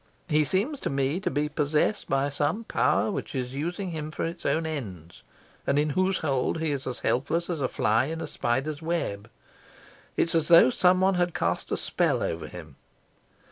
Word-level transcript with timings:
He 0.29 0.43
seems 0.45 0.79
to 0.79 0.89
me 0.89 1.19
to 1.19 1.29
be 1.29 1.47
possessed 1.47 2.09
by 2.09 2.29
some 2.31 2.63
power 2.63 3.11
which 3.11 3.35
is 3.35 3.53
using 3.53 3.91
him 3.91 4.09
for 4.09 4.23
its 4.25 4.47
own 4.47 4.65
ends, 4.65 5.21
and 5.67 5.77
in 5.77 5.91
whose 5.91 6.17
hold 6.17 6.59
he 6.59 6.71
is 6.71 6.87
as 6.87 6.97
helpless 7.01 7.51
as 7.51 7.61
a 7.61 7.67
fly 7.67 8.05
in 8.05 8.19
a 8.19 8.25
spider's 8.25 8.81
web. 8.81 9.29
It's 10.17 10.33
as 10.33 10.47
though 10.47 10.71
someone 10.71 11.13
had 11.21 11.35
cast 11.35 11.71
a 11.71 11.77
spell 11.77 12.23
over 12.23 12.47
him. 12.47 12.77